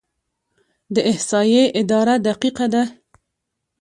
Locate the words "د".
0.93-0.95